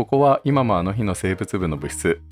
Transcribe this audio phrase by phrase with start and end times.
[0.00, 2.22] ここは今もあの日の生物部の部室。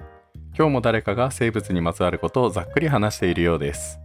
[0.56, 4.00] 今日も誰かが生物にまつわることをざっくり話しているようです。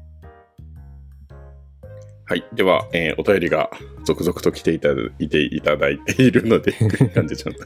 [2.26, 2.44] はい。
[2.54, 3.70] では、えーお便りが
[4.04, 6.73] 続々と来ていただいていただいているので、
[7.15, 7.65] 感じちゃった。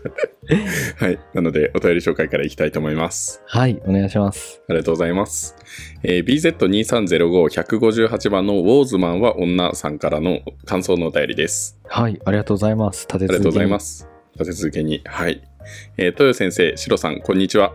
[1.04, 1.18] はい。
[1.34, 3.42] なので、お便り紹介からいきたいと思います。
[3.48, 4.62] はい、お願いします。
[4.70, 5.56] ありがとうございます。
[6.04, 11.80] えー BZ2305-158 番のウォーズマンは女さんからの感想のお便りです。
[11.88, 13.08] はい、ありがとうございます。
[13.12, 14.08] 立て続けにありがとうございます。
[14.40, 15.02] 立て続けに。
[15.06, 15.42] はい。
[15.98, 17.74] えー、豊先生、シロさん、こんにちは。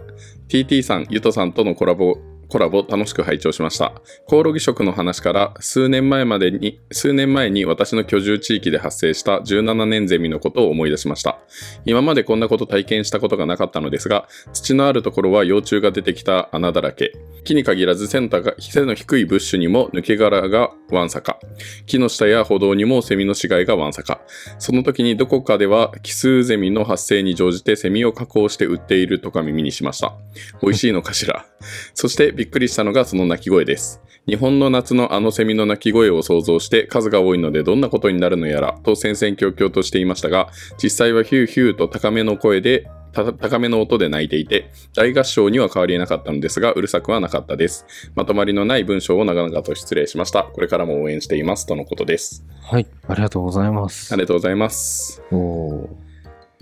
[0.48, 2.18] TT さん、ゆとさんとのコラボ、
[2.52, 3.94] コラボ楽しく拝聴しました。
[4.26, 11.38] コオロギ食の話から数年前までに、数年前に私の居住地域で発生した17年ゼミのことを思い出しました。
[11.86, 17.14] 今までこんなこと体験したことがなかったのですが、土のあるところは幼虫が出てきた穴だらけ。
[17.44, 21.40] 木に限らず背の高背の低いブッシュにも抜け殻がわんさか。
[21.86, 24.20] 木の下や歩道にもセミの死骸がわんさか。
[24.58, 30.12] その時にどこかでは奇数ゼミの発生に乗じてセミを加工して売っているとか耳にしました。
[30.60, 31.46] 美味しいのかしら。
[31.94, 34.02] そしてびっくりしたのがその鳴き声です。
[34.26, 40.48] 日本の夏のあのセミの鳴き声を想像して数が多いのでどんなことになるのやらと戦々恐々としていましたが、
[40.82, 47.86] 実際はヒューヒューと高めの声でた高めの音で鳴いていて、大合唱には変わりなかったのですが、うるさくはなかったです。
[48.16, 50.42] まとまりのない文章を長々と失礼しました。
[50.42, 51.64] これからも応援しています。
[51.64, 52.44] とのことです。
[52.60, 54.12] はい、ありがとうございます。
[54.12, 55.22] ありがとうございます。
[55.30, 55.88] お。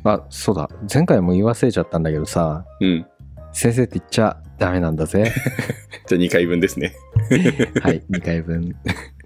[0.04, 0.68] あ、そうだ。
[0.92, 3.06] 前回も言わせちゃったんだけどさ、うん。
[3.52, 5.32] 先生って言っちゃダメなんだぜ。
[6.06, 6.92] じゃあ2回分ですね。
[7.80, 8.76] はい、2回分。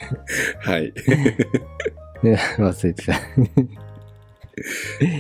[0.62, 0.92] はい。
[2.22, 3.12] ね、忘れてた。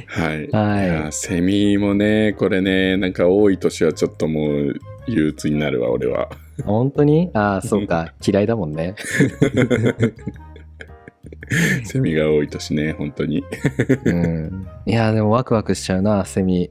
[0.06, 0.48] はい。
[0.50, 4.74] はいやセミもね、これね、なんか多い年はちょっともう
[5.08, 6.30] 憂鬱になるわ、俺は。
[6.64, 7.30] 本当に？
[7.34, 8.14] ああ、そうか。
[8.24, 8.94] 嫌いだもんね。
[11.82, 13.44] セミが多い年ね、本当に。
[14.04, 14.66] うん。
[14.86, 16.70] いやー、でもワクワクしちゃうな、セミ。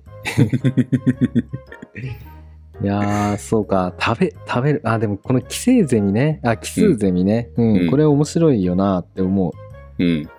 [2.84, 3.94] いやー、そうか。
[3.98, 4.81] 食べ、食べる。
[4.84, 6.42] あ、でもこの寄生ゼミね。
[6.44, 7.50] あ、奇数ゼミね。
[7.56, 7.78] うん。
[7.78, 9.53] うんこれ面白いよなって思
[10.00, 10.24] うん。
[10.24, 10.30] う。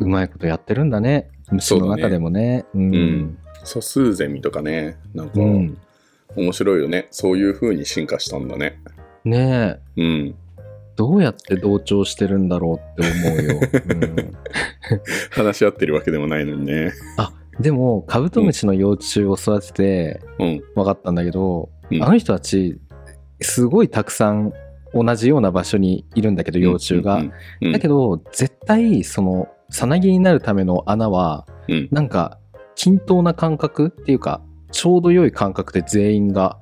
[0.00, 1.28] うまいことやってるんだね。
[1.50, 2.64] 虫の中でもね。
[2.74, 3.38] ううんん。
[3.64, 5.78] 素数ゼミとかね、なんかうん。
[6.34, 7.08] 面白いよね。
[7.10, 8.80] そういう風に進化したんだね。
[9.26, 10.00] ねえ。
[10.00, 10.34] うん。
[10.96, 13.60] どうやって同調してるんだろうって思うよ。
[13.88, 14.32] うん、
[15.44, 16.92] 話し合ってるわけでもないのにね。
[17.60, 20.62] でも、カブトムシの幼虫を育ててうん。
[20.74, 22.78] 分かったんだけど、うんあの人たち、
[23.40, 24.52] すごいたくさん
[24.94, 27.22] 同じような場所にいるんだけど、幼虫が。
[27.72, 31.88] だけど、絶対、その、さなぎになるための穴は、うん。
[31.90, 32.38] なんか、
[32.74, 36.58] 均等な感覚っていうか、ちょうど良い感覚で全員が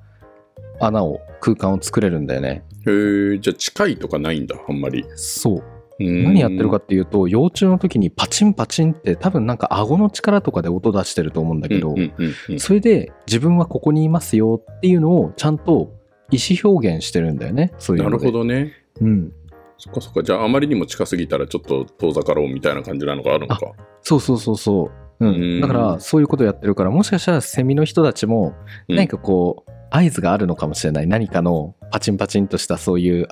[0.81, 2.65] 穴を、空間を作れるんだよね。
[2.87, 5.05] へえ、じゃあ近いとかないんだ、あんまり。
[5.17, 5.63] そう。
[6.01, 15.93] 何何やってるかっていうと、幼虫の時にパチンパチンって多分なんか顎の力とかで音出してると思うんだけど、うんうんうんうんそれで自分はここにいますよっていうのをちゃんと
[16.31, 17.73] 意思表現してるんだよね。
[17.79, 18.11] そういうな。
[18.11, 18.73] るほどね。
[19.01, 19.33] うん。
[19.79, 20.23] そっかそっか。
[20.23, 23.73] じゃああまりにも近すぎたらちょっと遠ざかろうみたいな感じなのがあるのか。
[24.03, 24.91] そうそうそうそ
[25.21, 25.27] う。
[25.27, 25.35] うん。
[25.35, 28.55] うんだからそういうことやってるから、もしかしたらセミの人たちも
[28.89, 31.07] うん何かこう、合図があるのかもしれない。
[31.07, 33.29] 何かのパチンパチンとしたそういう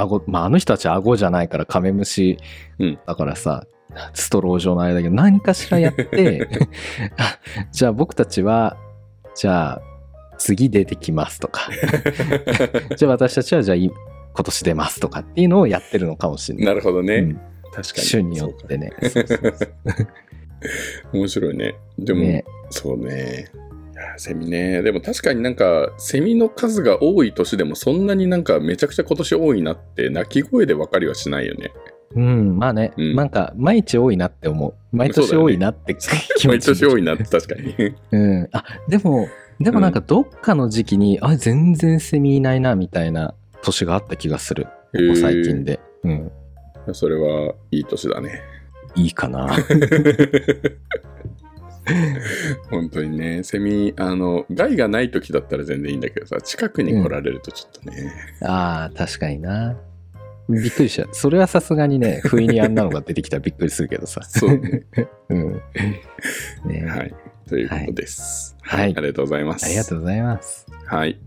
[0.00, 2.38] 顎、まああの人たちは顎じゃないからカメムシ
[2.78, 3.66] うんだからさ、
[4.14, 6.48] ストロー状のあれだけど何かしらやって、
[7.16, 7.38] あ
[7.72, 8.76] じゃあ僕たちは、
[9.34, 9.82] じゃあ
[10.38, 11.68] 次出てきますとか、
[12.96, 16.66] じゃあ私たちはじゃあい今年出ますとかっていうのをやってるのかもしれない。
[16.66, 17.16] なるほどね。
[17.16, 17.40] うん
[17.72, 18.06] 確かに。
[18.08, 18.90] 種によってね。
[21.12, 21.76] 面白いね。
[21.98, 23.46] でも、ねそうね。
[24.16, 24.82] セミね。
[24.82, 31.72] でも確かになんか、セミの数が多い年でもそんなになんかめちゃくちゃ今年多いなって、鳴き声で分かりはしないよね。
[32.14, 34.96] うん、まあね、うんなんか毎日多いなって思う。
[34.96, 37.94] 毎年多いなって気持毎ち年多いなって確かに。
[38.12, 38.48] うん。
[38.52, 39.28] あ、でも、
[39.60, 44.64] でもなんかどっかの時期に、あ、全然セミいないな、みたいな年があった気がする。
[44.64, 45.80] ここ最近で。
[46.04, 46.32] うん。
[46.92, 48.40] それはいい年だね。
[48.94, 49.48] いいかな。
[52.70, 58.12] 本当にね、セミ、あの、害がない時だったら全然いいんだけどさ、近くに来られるとちょっとね。
[58.42, 59.76] ああ、確かにな。
[60.48, 61.06] びっくりした。
[61.12, 64.22] それはさすがにね、不意にあんなのが出てきたらびっくりするけどさ。
[64.22, 64.84] そうね。
[65.28, 65.62] うん。
[66.64, 67.14] ね、はい。
[67.48, 68.56] ということです。
[68.62, 69.66] はいありがとうございます。
[69.66, 70.66] ありがとうございます。
[70.86, 71.18] はい。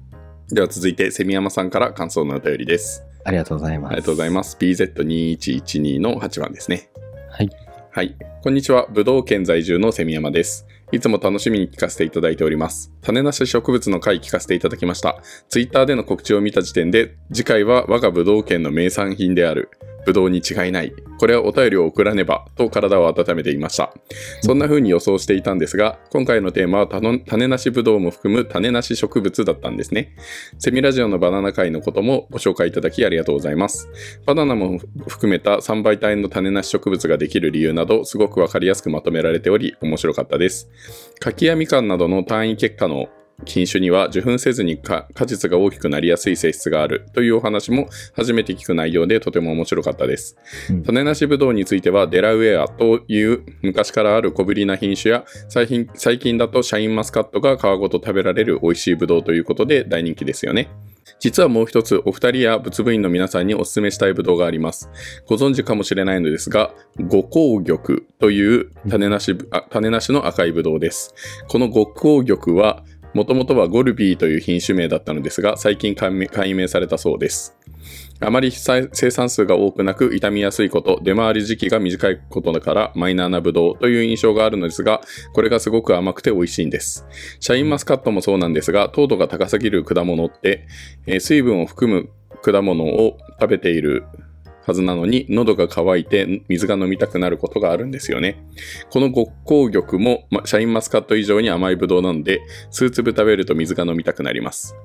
[0.50, 3.04] では続いて、セミヤマさんから感想のお便りです。
[3.24, 3.92] ありがとうございます。
[3.92, 4.58] ありがとうございます。
[4.60, 6.90] BZ2112 の8番ですね。
[7.30, 7.50] はい。
[7.94, 8.16] はい。
[8.42, 8.88] こんにちは。
[8.90, 10.66] 武道県在住のセミヤマです。
[10.94, 12.90] いつも楽しみに聞かせていただいております。
[13.02, 15.22] 種なし植物の回聞かせていただきました。
[15.50, 19.72] ツイッターでの告知を見た時点で、次回は我が武道県の名産品である、
[20.06, 20.94] ブドウに違いない。
[21.20, 23.94] これはお便りを送らねば、と体を温めていました。
[24.42, 30.16] そんな風に予想していたんですが、今回のテーマは種なしブドウも含む種なし植物だったんですね。
[30.58, 33.90] セミラジオのバナナ界のこともご紹介いただきありがとうございます。
[34.26, 40.70] バナナも含めた3倍体の種なし植物ができる理由など、すごくわかりやすくまとめられており、面白かったです。
[41.20, 43.10] 柿やみかんなどの単位結果の
[43.46, 50.36] 品種には受粉せずにか果実が大きくなりやすい性質があるというお話も初めて聞く内容でとても面白かったです。
[50.70, 60.70] うん種なしブドウについてはデラウェアという昔からある小ぶりな品種や最近最近だとシャインマスカットが皮ごと食べられる美味しいブドウということで大人気ですよね。
[61.20, 64.90] 実はもう一つお二人や仏部員の皆さんにお勧めしたいブドウがあります。
[65.28, 71.14] ご存知かもしれないのですが、五香玉という種なしあ種なしの赤いブドウです。
[71.48, 77.56] この五香玉はもともとはゴルビーという品種名だったのですが、最近解明されたそうです。
[78.20, 85.02] あまり生産数が多くなく傷みやすいこと、出回り時期が短いことだからマイナーなブドウという印象があるのですが、
[85.34, 87.06] これがすごく甘くて美味しいんです。
[87.40, 90.68] シャインマスカットもそうなんですが、糖度が高すぎる果物って、
[91.08, 92.10] え水分を含む
[92.42, 94.06] 果物を食べている
[94.66, 98.44] はずなのに、喉が渇いて水が飲みたくなることがあるんですよね。
[98.90, 104.76] この極香玉も、まシャインマスカット以上に甘いブドウなので、数粒食べると水が飲みたくなります。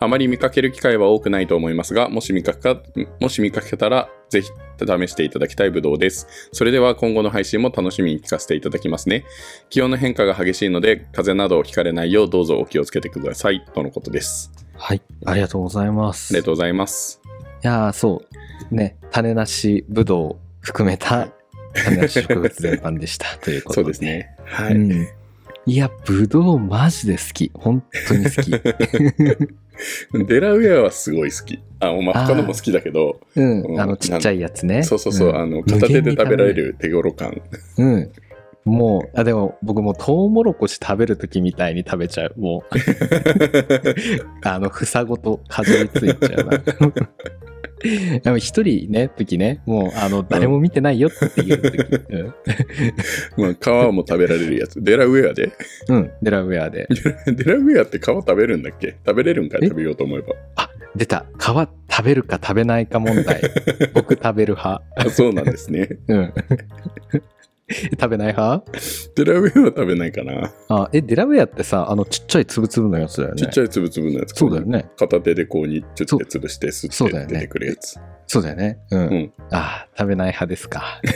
[0.00, 2.80] あまり見かける機会は多くないと思いますが、もし見かけか
[3.20, 6.26] もし見かけたら、ぜひ試していただきたいブドウです。
[6.52, 9.24] それでは今後の配信も楽しみに聞かせていただきますね。
[9.70, 13.64] 気温の変化が激しいので、風邪などをひかれないようどうぞお気をつけてください。
[13.74, 14.52] とのことです。
[14.76, 15.02] はい。
[15.24, 16.32] ありがとうございます。
[16.32, 17.27] ありがとうございます。
[17.64, 18.22] いやーそ
[18.70, 18.74] う。
[18.74, 21.28] ね、種なしぶどう含めた
[21.74, 23.26] 種なし植物全般でした。
[23.40, 24.00] ということそうです。
[24.00, 24.36] ね。
[24.44, 24.74] はい。
[24.74, 25.08] うん。
[25.66, 27.50] いや、ぶどうマジで好き。
[27.54, 28.50] 本当に好き。
[30.26, 31.60] デラウェアはすごい好き。
[31.80, 33.60] あ、まあ、他のも好きだけど、うん。
[33.62, 34.82] うんあの、ちっちゃいやつね。
[34.82, 36.54] そうそうそう、んあの、片手で食べられ。
[36.54, 37.40] る手頃感。
[37.76, 38.10] うん。
[38.68, 42.34] もう、 あ、でも僕もうトウモロコシ食べるときみたいに食べちゃう。
[42.36, 42.74] もう、
[44.44, 46.58] あの、房ごとかじりついちゃうな。
[48.24, 51.78] でも一人ね、時ね、もう、あの、誰も見てないよっていう時。
[52.10, 52.34] うん。
[53.36, 54.82] まあ、皮も食べられるやつ。
[54.82, 55.52] デラウェアで
[55.88, 56.88] うん、デラウェアで。
[57.26, 58.96] デラウェアって皮食べるんだっけ？
[59.06, 59.60] 食べれるんかい？
[59.64, 59.68] え？
[59.68, 60.34] 食べようと思えば。
[60.96, 61.24] 出た。
[61.38, 63.40] 皮食べるか食べないか問題。
[63.94, 64.82] 僕食べる派。
[64.96, 65.88] あ、そうなんですね。
[66.08, 66.32] うん。
[68.00, 68.64] 食べない派？
[69.14, 70.52] デラウェアは食べないかな。
[70.68, 73.42] あ、え、デラウェアってさ、あの、ちっちゃいつぶつぶのやつだよね。
[73.42, 74.34] ちっちゃいつぶつぶのやつ。
[74.34, 74.88] そうだよね。
[74.96, 77.98] 片手でこうにちょっと潰して吸ってそうだよね出てくるやつ。
[78.26, 78.78] そうだよね。
[78.90, 79.00] うん。
[79.00, 81.00] うんあー食べない派ですか。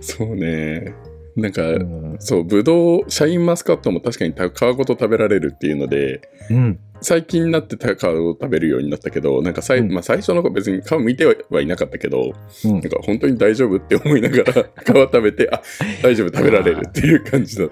[0.00, 0.94] そうね。
[1.36, 2.16] なんか、うん。
[2.20, 6.78] そう、ぶどう、シャインマスカットも確かにた皮ごと食べられるっていうので、うん。
[7.04, 12.32] 最近になってた皮を食べるようになったけど、なんかさい、うんまあ、最初の子別に皮剥いてはいなかったけど、
[12.64, 14.52] うんなんか本当に大丈夫って思いながら
[14.82, 15.60] 皮食べて、あ、
[16.02, 17.70] 大丈夫食べられるっていう感じだっ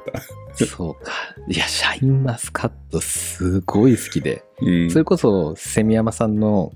[0.56, 0.66] た。
[0.66, 1.12] そうか。
[1.48, 4.44] いや、シャインマスカットすごい好きで。
[4.60, 4.90] うん。
[4.90, 6.72] それこそ、セミヤマさんの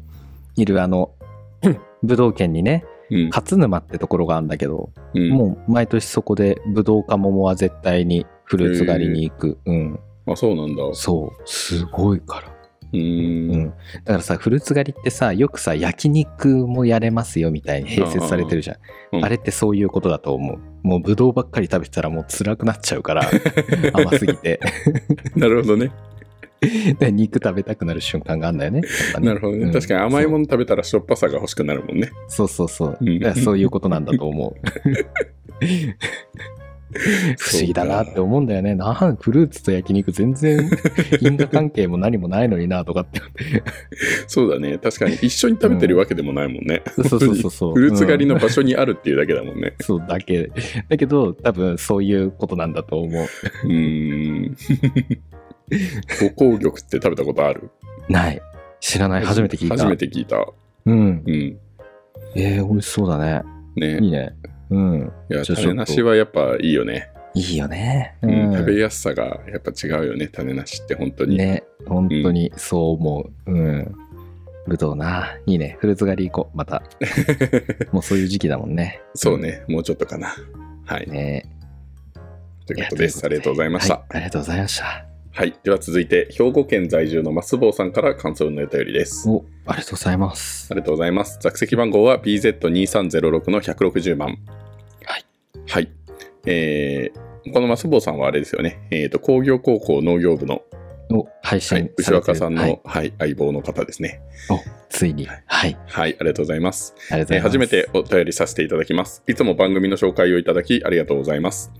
[0.56, 1.12] いるあの、
[2.02, 9.58] 武道県にね、うん勝沼ってところがあるんだけど、うん、もう毎年そこでブドウか桃は絶対にフルーツ狩りに行く。
[9.64, 10.00] うん。
[10.26, 10.82] あ、そうなんだ。
[10.92, 11.42] そう。
[11.44, 12.48] すごいから。
[12.92, 13.50] うーん。
[13.50, 13.68] うん。
[13.68, 13.74] だ
[14.04, 18.76] からさ、フルーツ狩りってさ、よくさ、焼肉もやれますよみたいに併設されてるじゃん。
[18.76, 18.80] う
[19.20, 20.58] んあれってそういうことだと思う。
[20.82, 23.22] もうブドウばっかり食べてたらもう辛くなっちゃうから、
[23.94, 24.60] 甘すぎて。
[25.34, 25.90] なるほどね。
[26.98, 28.80] で肉食べたくなる瞬間があるんだよね。
[28.80, 28.88] ね
[29.20, 29.64] なるほどね。
[29.64, 32.10] うん確かに甘いもの食べたらしょっぱさが欲しくなるもんね。
[32.28, 32.98] そうそうそう。
[33.36, 34.54] そういうことなんだと思う。
[37.38, 38.74] 不思議だなって思うんだよね。
[38.74, 40.70] なんフルーツと焼肉全然
[41.20, 43.20] 因果関係も何もないのになとかって。
[44.26, 44.78] そうだね。
[44.78, 46.82] 確かに一緒に食べてるわけでもないもんね。
[46.96, 47.74] そうそうそうそう。
[47.74, 49.74] フルーツ狩りうんの場所にあるっていうだけだもんね。
[49.80, 50.50] そうだけ。
[50.88, 53.26] だけど、多分そういうことなんだと思う。
[53.64, 54.56] うーん。
[56.36, 57.70] 五香玉って食べたことある？
[58.08, 58.40] ない。
[58.80, 59.24] 知らない。
[59.24, 59.76] 初めて聞いた。
[59.76, 60.46] 初めて聞いた。
[60.86, 61.22] うん。
[61.26, 61.58] うん。
[62.36, 63.42] えー、美味しそうだね。
[63.76, 64.34] ねいいね。
[64.70, 65.12] うん。
[65.30, 67.10] いや、種なしはやっぱいいよね。
[67.34, 68.16] いいよね。
[68.22, 71.36] うん食べやすさがやっぱ違うよね、種なしって本当に。
[71.36, 73.52] ね、本当にそう思う。
[73.52, 73.94] うん。
[74.66, 75.36] ぶどうな。
[75.46, 75.76] いいね。
[75.80, 76.56] フルーツ狩り行こう。
[76.56, 76.82] また。
[77.92, 79.00] もうそういう時期だもんね。
[79.14, 80.34] そうね、もうちょっとかな。
[80.84, 81.08] はい。
[81.08, 81.52] ね
[82.66, 83.24] ということです。
[83.24, 83.94] ありがとうございました。
[83.94, 85.05] はいありがとうございました。
[85.36, 85.54] はい。
[85.62, 89.28] では続いて、兵庫県在住のマスボウさんから感想のお便りです。
[89.28, 90.74] お、ありがとうございますあ。
[90.74, 91.38] りがとうございます。
[91.42, 94.38] 座席番号は BZ2306 の160番。
[95.04, 95.24] はい。
[95.68, 95.92] はい。
[96.46, 98.88] えー、このマスボウさんはあれですよね。
[98.90, 100.62] えっ、と、工業高校農業部の
[101.10, 101.90] を配はい信。
[101.96, 104.20] 牛若さんの、ははいい、相棒の方ですね。
[104.50, 105.26] おついに。
[105.26, 105.76] はい。
[105.76, 106.94] あはい、ありがとうございます。
[107.10, 107.36] りがとうございます。
[107.36, 109.22] えー初めてお便りさせていただきます。
[109.26, 111.70] いつも番組の紹介をいただきありがとうございます。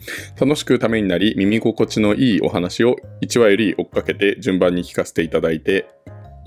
[0.41, 5.87] 楽しくためになり、耳心地のいいお話を1話より追っかけて順番に聞かせていただいて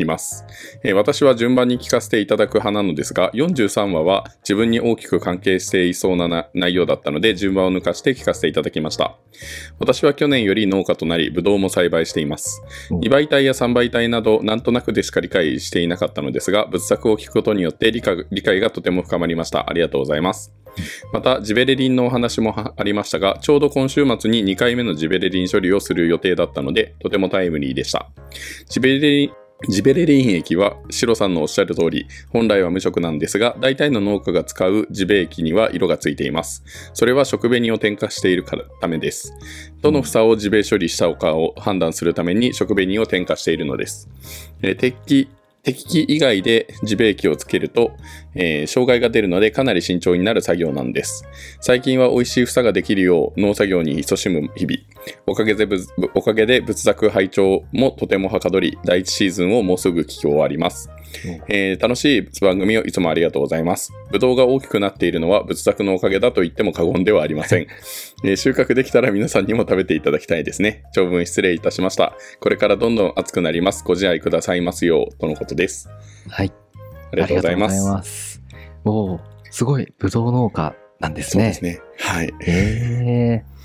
[0.03, 0.45] います。
[0.83, 9.15] えー私は順番に聞かせていただく派なのですが、43話は自分に大きく関係していそうなな内容だったので、順番を抜かして聞かせていただきました。
[9.79, 12.61] 私は去年より農家となり、ブドウも栽培しています。
[12.91, 19.69] うん2倍体や3倍体など、なんとなくでしか理解していなかったのですが、仏作を聞くことによって理解理解がとても深まりました。
[19.69, 20.53] ありがとうございます。
[21.11, 28.09] また、ジベレリンのお話もはありましたが、ちょうど今週末に2回目のジベレリン処理をする予定だったので、とてもタイムリーでした。
[28.69, 29.31] ジベレリン
[29.67, 36.63] ジベレリン液は、シロさんのおっしゃる通り、本来は無色なんですが、大体の農家が使うジベ液には色がついています。
[36.93, 39.33] それは食紅を添加しているからためです。
[39.81, 44.07] どの房をジベ処理したかを判断するために食紅を添加しているのです。
[44.61, 45.27] えー適
[45.61, 47.91] 適期以外でジベ液をつけると、
[48.35, 51.25] えー障害が出るのでかなり慎重になる作業なんです。
[51.61, 54.79] 最近は美味しい房ができるよう農作業に勤しむ日々。
[55.25, 55.79] おかげでぶ
[56.13, 60.89] おかげで仏作拝聴もとてもはかどり、第一シーズンをもうすぐ聞き終わります。
[61.47, 63.91] えー楽しい番組をいつもありがとうございます。
[64.11, 67.67] ぶどうが大きくなっているのは仏作のおかげだと言っても過言ではありません。
[68.23, 70.83] えー収穫できたら皆さんにも食べていただきたいですね。
[70.93, 72.15] 長文失礼いたしました。
[72.39, 73.83] これからどんどん熱くなります。
[73.83, 75.89] ご自愛くださいますよう、とのことです。
[76.27, 76.51] はい。
[77.11, 77.83] ありがとうございます。
[77.83, 78.41] ます。
[78.85, 79.19] おー
[79.51, 81.53] すごい、ぶどう農家なんですね。
[81.53, 81.81] そうですね。
[81.99, 82.33] はい。
[82.41, 83.59] へえ。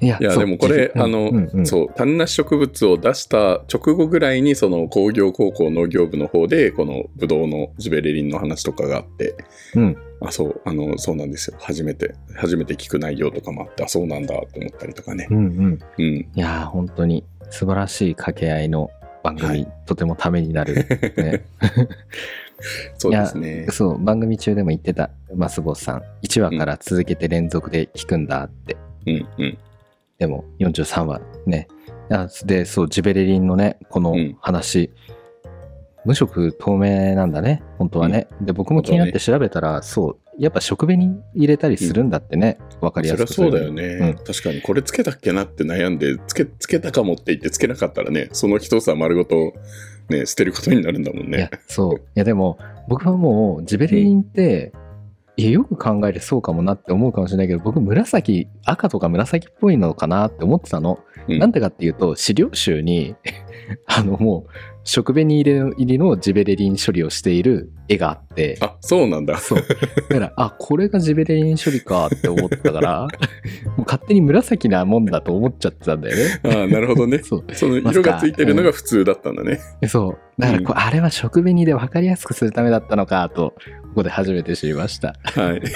[0.00, 9.34] いや、いや、でもこれ、うんあの、うんうんそう、種なし植物を出した直後ぐらいに、その工業高校農業部の方で、このブドウのジベレリンの話とかがあって、
[9.74, 9.96] うん。
[10.20, 11.56] あ、そう、あの、そうなんですよ。
[11.60, 15.34] 初めて、初めて聞く内容とかもあって、あ、そうなんだと思ったりとかねう。
[15.34, 15.78] んうん。
[15.98, 16.04] うん。
[16.04, 18.90] いやー、本当に素晴らしい掛け合いの
[19.24, 20.74] 番組、はいとてもためになる、
[21.16, 21.44] ね。
[22.98, 23.66] そうですね。
[23.70, 26.02] そう、番組中でも言ってた、マスボスさん。
[26.22, 28.76] 1話から続けて連続で聞くんだって。
[29.06, 29.58] うん、うん。
[30.18, 31.68] でも、43話ね。
[32.10, 34.90] あで、そう、ジベレリンのね、このうん話、
[36.04, 38.28] 無色透明なんだね、本当はね。
[38.42, 49.54] で、僕も気になって調べたら、そう、やっぱ食紅に入れたりするんだってね、わ、かりやそりすくゃそうだよね、うん確かに、これつけたっけなって悩んで、つけ、つけたかもって言ってつけなかったらね、その一房丸ごと、
[50.08, 51.96] ね、捨てることになるんだもんいやね。、そう。
[51.96, 54.72] いや、でも、僕はもう、ジベレリンって、
[55.36, 60.98] いや、よく考えてそうかもなって思うかもしれないけど、僕、紫、赤とか紫っぽいのかなって思ってたの。
[61.28, 63.16] うんなんでかっていうと、資料集に、
[63.86, 64.50] あの、もう、
[64.84, 69.38] 食紅入りの入りのジベレリン処理をしている絵があって、あ、そうなんだ。
[69.38, 69.58] そう。
[69.58, 69.74] だか
[70.18, 73.08] ら、あ、これがジベレリン処理かって思ったから、 も
[73.78, 76.40] う勝手に紫なもんだと思っちゃってたんだよね。
[76.44, 77.18] あなるほどね。
[77.18, 77.44] そう。
[77.54, 79.60] その色がついてるのが普通だったんだね。
[79.88, 80.18] そう。
[80.38, 85.14] だからこう、あれは食紅で分かりやすくするためだったのかと、ここで初めて知りました。
[85.24, 85.62] はい。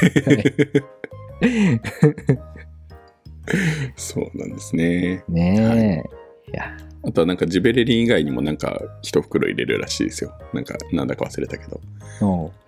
[3.97, 5.25] そうなんですね。
[5.28, 6.50] ねえ。
[6.50, 6.76] いや、
[7.09, 10.35] あとはなんかジベレリン以外にもなんか一袋入れるらしいですよ。
[10.53, 11.81] なんかなんだか忘れたけど。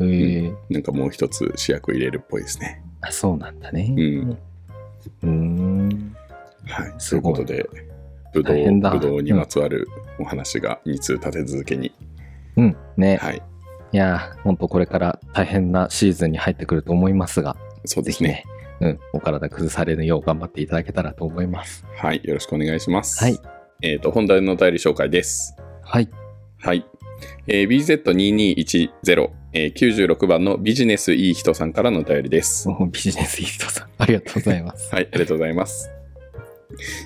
[0.00, 2.82] へえなんかもう一つ主役入れるっぽいですね。
[3.02, 3.94] あ、そうなんだね。
[3.94, 4.30] うん。
[4.30, 6.16] うーん。
[6.64, 6.94] はい。
[6.96, 7.72] すごいというこ
[8.32, 9.86] とで、ぶどう、にまつわる
[10.18, 11.92] お話が2通立て続けに。
[12.56, 12.76] うん。
[12.96, 13.16] ね。
[13.16, 13.42] はい。
[13.92, 18.44] いや、本当これから大変なシーズンに入ってくると思いますが、そうですね。
[18.80, 21.84] ね、うん、お体崩されぬよう頑張っていただけたらと思います。
[21.96, 22.22] はい。
[22.24, 23.22] よろしくお願いします。
[23.22, 23.59] はい。
[23.82, 25.56] えっ、と、本題のお便り紹介です。
[25.82, 26.08] はい。
[26.58, 26.84] はい。
[27.46, 32.68] えー BZ2210、えー96番のビジネスいい人さんからのお便りです。
[32.92, 34.94] ビジネスイーストさん、 ありがとうございます。
[34.94, 35.90] はい、ありがとうございます。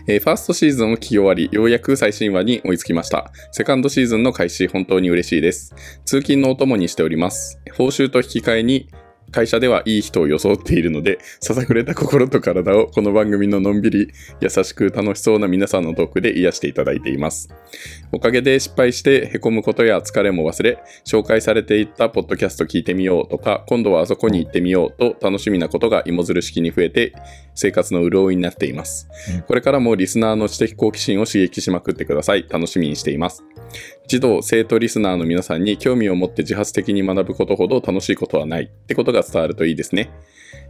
[0.08, 3.32] えーファーストシーズンを聞き終わり、ようやく最新話に追いつきました。
[3.52, 5.74] セカンドシーズンの開始、本当に嬉しいです。
[6.04, 7.60] 通勤のお供にしております。
[7.76, 8.88] 報酬と引き換えに、
[9.34, 17.48] 会社ではいい人を装っているので、ささくれた心と体をこの番組ののんびり、優しく楽しそうな皆さんのトークで癒していただいています。
[18.12, 27.12] おかげで失敗して凹むことや疲れも忘れ、紹介されていったポッドキャスト聞いてみようとか、今度はあそこに行ってみようと楽しみなことが芋づる式に増えて、
[27.56, 29.08] 生活の潤いになっています。
[29.34, 32.46] うんこれからもリスナーの知的好奇心を刺激しまくってください。
[32.48, 33.44] 楽しみにしています。
[34.06, 40.10] 児童、生徒リスナーの皆さんに興味を持って自発的に学ぶことほど楽しいことはないってことが伝わるといいですね。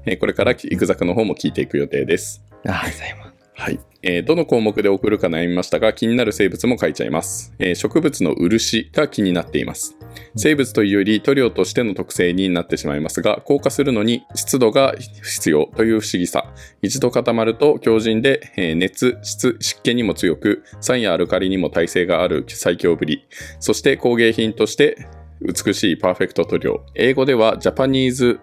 [0.07, 2.43] えーこれからイグザクの方も聞いていく予定です。
[2.65, 3.34] ありがとうございます。
[3.57, 3.79] はい。
[4.03, 7.55] えーどの項目で送るか悩みましたが、気になる生物も書いちゃいます。
[7.59, 9.97] えー植物の漆が気になっています。
[10.37, 16.53] 生物というより塗料としての特性になってしまいますが、硬化するのに湿度が必要という不思議さ。
[16.83, 23.25] 一度固まると強靭で、えー熱、湿、湿気にも強く、酸やアルカリにも耐性がある最強ぶり。
[23.61, 25.07] そして工芸品として
[25.41, 26.85] 美しいパーフェクト塗料。
[26.97, 28.41] 英語ではジャパニーズ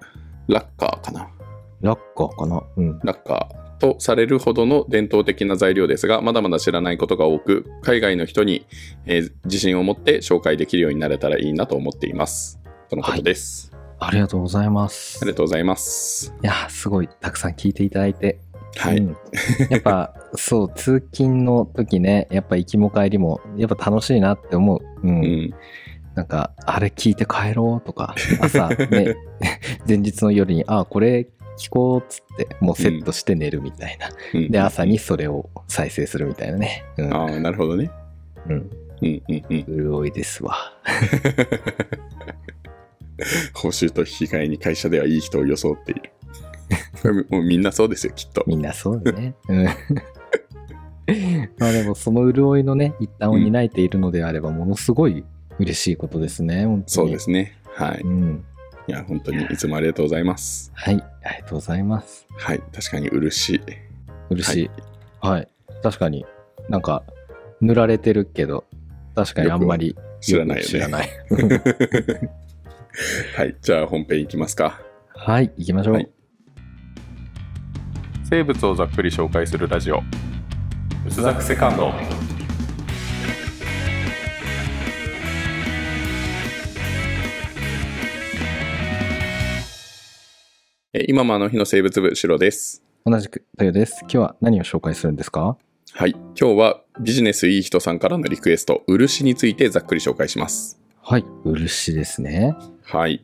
[0.48, 1.30] ラッカーかな。
[1.82, 2.64] ラッカーかな？
[2.78, 3.00] うん。
[3.04, 8.68] ラッカーとされるほどの伝統的な材料ですが、まだまだ知らないことが多く、海外の人に、
[9.08, 12.60] えー自信を持って紹介できるようになれたらいいなと思っています。
[12.90, 13.72] とのことです。
[14.00, 15.20] ありがとうございます。
[15.22, 16.34] ありがとうございます。
[16.44, 18.40] いや、すごい、たくさん聞いていただいて。
[18.78, 18.98] はい。
[18.98, 19.18] うん
[19.70, 24.80] やっぱ、 そう、通勤の時ね、やっぱ行きも帰りも、やっぱ楽しいなって思う。
[25.04, 25.10] うん。
[25.10, 25.54] うん。
[26.14, 29.16] なんか、あれ聞いて帰ろうとか、朝ね、
[29.88, 31.28] 前日の夜に、あ、これ
[31.58, 34.10] 聞こうっつって、もうセットして寝るみたいな。
[34.34, 36.86] うんで、朝にそれを再生するみたいなね。
[36.98, 37.14] うん。
[37.14, 37.92] ああ、なるほどね。
[38.48, 38.56] うん。
[38.56, 38.58] う
[39.06, 39.66] んうんうん。
[39.66, 40.56] 潤いですわ。
[43.54, 46.12] 報酬と引き換えに会社ではいい人を装っている。
[47.30, 48.44] もうみんなそうですよ、きっと。
[48.48, 49.36] みんなそうだね。
[49.48, 49.66] うん。
[49.66, 49.72] ま
[51.68, 55.24] あでも、その潤いのね、一端を担えているのであれば、ものすごい
[55.60, 56.66] 嬉しいことですね。
[56.66, 57.58] 本当にそうですね。
[57.74, 58.02] はい。
[58.04, 58.46] うん。
[58.88, 60.72] いや、本当にいつもありがとうございます。
[60.76, 61.04] はい。
[61.24, 62.26] ありがとうございます。
[62.38, 62.62] はい。
[62.74, 63.62] 確かに漆。
[64.30, 64.70] 嬉しい。
[65.22, 65.48] はい。
[65.84, 66.26] 確かに
[66.70, 67.04] なんか、
[67.62, 68.66] 塗られてるけど、
[69.16, 71.10] 確かにあんまり知らないよね知らない。
[73.36, 73.56] はい。
[73.62, 74.82] じゃあ本編いきますか。
[75.14, 75.94] はい、行きましょう。
[75.96, 76.10] はい
[78.32, 80.02] 生物をざっくり紹介するラジオ
[81.06, 81.92] 薄ザクセカンド
[90.94, 92.84] 今もあの日の生物部、シロです。
[93.06, 94.00] 同じく、とよです。
[94.02, 95.56] 今日は何を紹介するんですか？
[95.94, 96.12] はい。
[96.12, 100.82] 今日はビジネスいい人さんからのリクエスト、漆についてざっくり紹介します。
[101.02, 102.58] はい、漆ですね。
[102.84, 103.24] はい。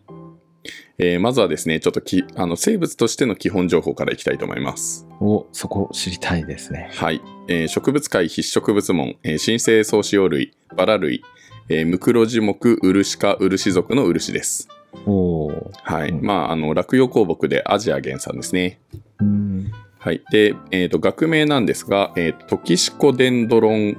[0.98, 5.06] えーまずはですね、ちょっときあの生物としての基本情報からいきたいと思います。
[5.20, 6.90] お、そこ知りたいですね。
[6.94, 7.22] はい。
[7.50, 11.22] えー植物界必植物門、えー新生草子葉類、バラ類、
[11.68, 14.70] えームクロジ目漆科漆属の漆です。
[15.06, 15.72] おー。
[15.84, 16.10] はい。
[16.10, 18.80] うんまあ、あの、落葉鉱木でアジア原産ですね。
[19.20, 19.72] うん。
[20.00, 20.24] はい。
[20.32, 23.98] で、えっ、と、学名なんですが、えートキシコデンドロン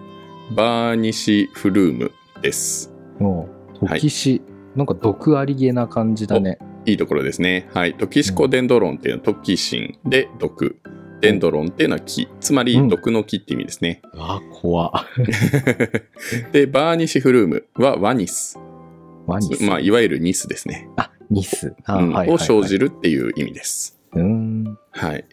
[0.54, 2.92] バーニシフルームです。
[3.20, 3.46] お
[3.80, 4.42] トキシ、
[4.74, 6.58] なんか毒ありげな感じだね。
[6.86, 7.68] いいところですね。
[7.74, 7.94] はい。
[7.94, 10.80] トキシコデンドロンっていうのはトキシンで毒。
[11.20, 12.28] デンドロンっていうのは木。
[12.40, 14.02] つまりうん毒の木って意味ですね。
[14.16, 15.04] あ、怖
[16.52, 18.58] で、バーニシフルームはワニス。
[19.28, 19.62] ワニス。
[19.62, 20.88] まあ、いわゆるニスですね。
[20.96, 21.74] あ、ニス。
[21.84, 22.16] あ、うん。
[22.30, 23.98] を生じるっていう意味です。
[24.12, 24.78] うーん。
[24.90, 25.24] はい。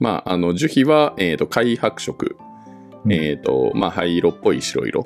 [0.00, 2.36] まあ、あの、樹皮は、えっ、と、灰白色。
[3.04, 5.04] うんえっ、と、まあ、灰色っぽい白色。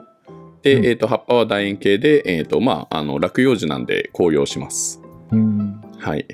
[0.62, 5.02] で、うんえっ、と、葉っぱは楕円形で、えっ、と、まあ、あの、落葉樹なんで紅葉します。
[5.30, 5.80] うん。
[5.98, 6.26] はい。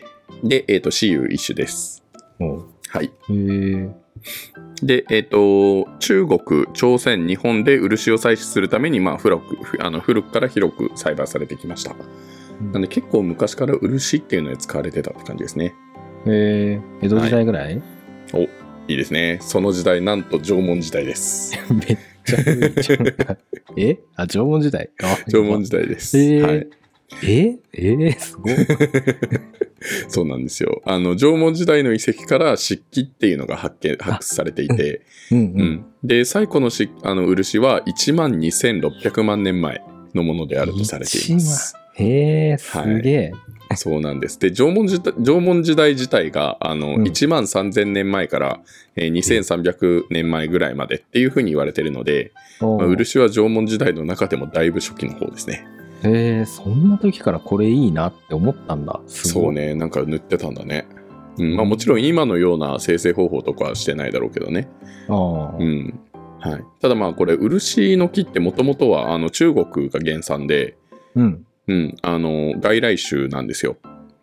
[0.45, 2.05] で、えっ、と、雌雄一種です。
[2.89, 3.07] はい。
[3.07, 3.91] へえ。
[4.83, 11.95] で、えっ、と、中国、朝鮮、日本で漆を採取するために、まあ、古く、ふあの古くから広く栽培されてきました。
[12.73, 15.75] なんで、結構昔から漆っていうので使われてたって感じですね。
[16.27, 16.81] へえ。
[17.03, 17.83] 江戸時代ぐらい、
[18.33, 18.49] お、い
[18.89, 19.39] いですね。
[19.41, 21.53] その時代、なんと縄文時代です。
[21.73, 22.69] めっちゃ古
[23.77, 23.83] い。
[23.83, 23.99] え？
[24.17, 26.19] あ、縄文時代あ縄文時代です。
[26.19, 26.71] へーはい。
[27.23, 27.59] え？
[27.73, 27.93] え？
[27.95, 28.55] ー、すごい。
[30.09, 30.83] そうなんですよ。
[30.85, 35.63] あの、縄文時代の遺跡から漆器っていうのが発見、発掘されていて、うんううん。
[35.63, 35.85] ん。
[36.05, 39.83] で、最古のしあの漆は1万2600万年前
[40.15, 41.75] のものであるとされています。
[41.95, 43.33] へえ、すげえ。
[43.77, 44.39] そうなんです。
[44.39, 48.61] で、縄文時代縄文時代自体が、あの、うん1万3000年前から、
[48.97, 55.65] えー2300年前ぐらいまでっていうふうに言われてるので、まあ、漆は縄文時代の中でもだいぶ初期の方ですね。
[56.05, 59.01] へえ、そんな時からこれいいなって思ったんだ。
[59.07, 60.87] そうね、なんか塗ってたんだね。
[61.39, 64.69] うん、まあもちろん今のような生成方法とかはしてないだろうけどね。
[65.09, 65.57] ああ。
[65.59, 66.01] うん。
[66.41, 66.65] はい。
[66.81, 70.77] ただまあこれ、漆の木ってもともとはあの中国が原産で、
[71.15, 71.47] うん。
[71.69, 73.77] うん、あの、外来種なんですよ。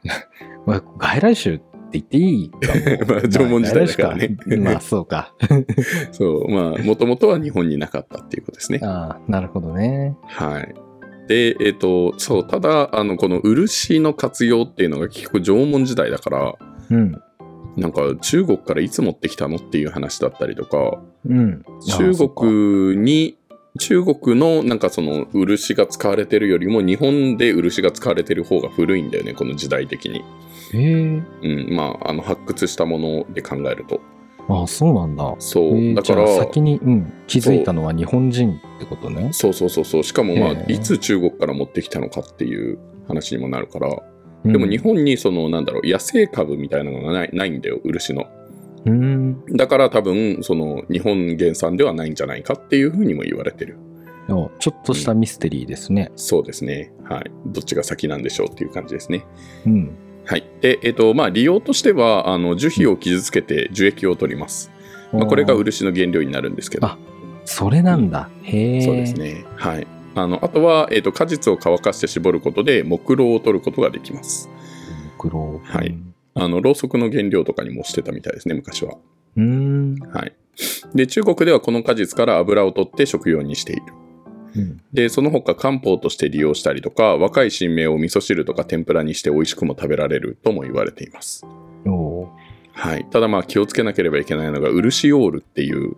[0.65, 2.57] まあ外来種って言っていいか
[3.07, 5.33] も まあ縄文時代だからねまあそうか。
[6.11, 8.79] そう、まあもともとは日本になかったっていうことですね。
[8.83, 10.15] ああ、なるほどね。
[10.25, 10.75] はい。
[11.27, 16.55] で、えっ、と、そう、ただ、あの、この漆の活用っていうのが結構縄文時代だから、
[16.89, 17.21] うん。
[17.75, 21.63] なんか中国からいつ持ってきたのっていう話だったりとか、うん。
[21.85, 23.37] 中国に、
[23.79, 30.23] 中国のなんかその漆が使われてるよりも日本で漆が使われてる方が古いんだよね、この時代的に。
[30.73, 31.23] へえ。
[31.43, 34.01] うん、まあ、あの発掘したもので考えると。
[34.49, 35.35] ああ、そうなんだ。
[35.39, 39.29] そう、えーだから先に、うん、気づいたのは日本人ってことね。
[39.33, 40.03] そうそうそうそう。
[40.03, 43.89] しかもまあへえいつ中国から持ってきたのかっていう話にもなるから、
[44.43, 44.51] うん。
[44.53, 48.27] でも日本にそのなんだろう野生株みたいなのがないないんだよ漆の。
[48.85, 49.45] うん。
[49.55, 53.77] だから多分その日本原産ではないんじゃないかっていうふうにも言われてる。
[54.29, 56.11] おちょっとしたミステリーですね。
[56.15, 56.93] そうですね。
[57.03, 57.31] はい。
[57.45, 59.25] どっちが先なんでしょうっていう感じですね。
[59.65, 59.97] うん。
[60.27, 60.43] はい。
[60.61, 64.69] でえっ、とまあ利用としてはあの樹皮を傷つけて樹液を取ります、
[65.13, 66.87] まあ、これが漆の原料になるんですけど。
[66.87, 66.97] あ
[67.45, 68.29] それなんだ。
[68.43, 68.81] へえ。
[68.81, 69.13] そうです。
[69.13, 69.45] ね。
[69.55, 69.87] はい。
[70.15, 74.49] あのあとは、えー、と果実を乾かして絞ることで木ろうを取ることができます。
[75.17, 75.61] 黒。
[75.63, 75.97] はい。
[76.35, 78.97] あのろうそくの原料とかにもしてたみたいですね昔は。
[79.37, 79.95] うん。
[80.11, 80.33] はい。
[80.93, 83.83] で中国ではこの果実から油を取って食用にしている
[84.57, 84.81] うん。
[84.93, 91.45] でその他漢方として利用したりとか若い新芽を味噌汁とか天ぷらにして美味しくも食べられるとも言われています。
[92.73, 95.95] はい、ただまあ気をつけなければいけないのがウルシオールっていう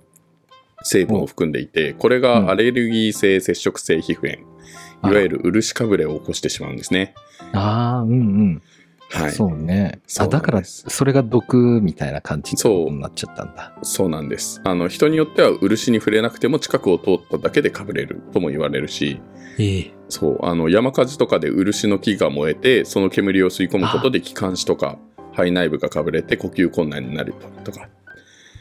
[0.84, 7.14] 成分を含んでいてこれがアレルギー性接触性皮膚炎、いわゆる漆かぶれを起こしてしまうんですね。
[7.54, 8.62] ああ、うんうん。
[9.10, 9.32] はい。
[9.32, 10.02] そうね。
[10.20, 13.74] あ、だから、それが毒みたいな感じそうになっちゃったんだ。
[13.82, 14.10] そう。
[14.10, 14.62] なんです。
[14.64, 19.22] あの人によっては漆に触れなくても近くを通っただけでかぶれるとも言われるし。
[19.58, 19.92] ええ。
[20.10, 20.46] そう。
[20.46, 24.98] あの山火事とかで漆の木が燃えてその煙を吸い込むことで気管支とか
[25.32, 27.88] 肺内部がかぶれて呼吸困難になるとか、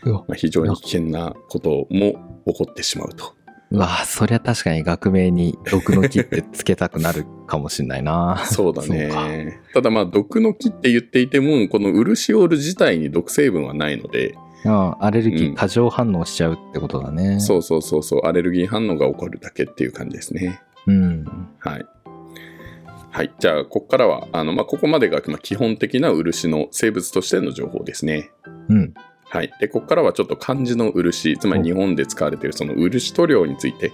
[0.04, 3.34] まあ、非常に危険なことも起こってしまうと
[3.70, 8.42] うわそりゃ確かに学名に毒の木ってつけたくなるかもしんないな。
[8.50, 9.60] そうだね。
[9.74, 17.40] ただまあ毒の木って言っていてもこのウルシオール自体に毒成分はないので、うん、アレルギうんー過剰反応しちゃうってことだね。
[17.40, 20.60] そうそうそうそうアレルギー反応が起こるだけっていう感じですね。
[20.86, 20.92] う。
[20.92, 21.24] うん。
[21.58, 21.86] はい。
[23.10, 23.34] はい。
[23.38, 28.30] じゃあ、ここからは、あの、まあ、ここまでが、まあ、基本的な漆の生物としての情報ですね。
[28.68, 28.94] うん。
[29.30, 29.52] はい。
[29.60, 33.92] で、ここからはちょっと漢字の漆、つまり日本で使われているその漆塗料について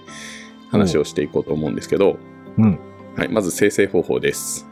[0.71, 2.17] 話をしていこうと思うんですけど、
[2.57, 2.79] うん。
[3.15, 3.29] はい。
[3.29, 4.65] まず生成方法です。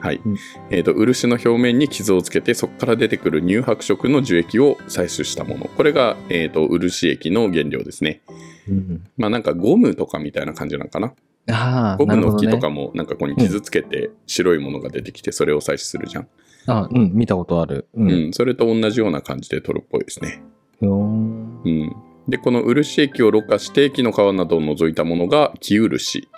[0.00, 0.20] はい。
[0.24, 0.36] うん
[0.70, 5.66] えっ、と、漆の表面に傷をつけて、そこから出てくる乳白色の樹液を採取したもの。
[5.66, 8.20] これが、えっ、と、漆液の原料ですね。
[8.68, 11.14] うん、まあ、なんかゴムとかみたいな感じなのかな？
[11.50, 16.28] ああ、ゴムの木とかもなんかここに傷つけて白いものが出てきてそれを採取するじゃん。
[16.68, 17.88] あうん、見たことある。
[17.94, 18.02] う。
[18.02, 20.42] うんん、それと同じような感じで取るっぽいですね。
[20.82, 21.96] うん。
[22.28, 26.28] で、この漆液をろ過して木の皮などを除いたものが木漆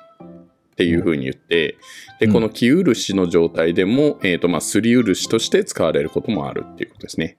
[0.73, 1.77] っていう風に言って、
[2.21, 7.37] で、うんこの木漆の状態でも、えっ、と、まあ、すり漆として使われることもあるっていうことですね。